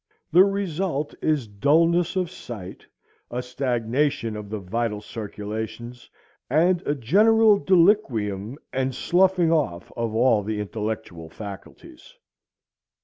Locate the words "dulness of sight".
1.47-2.87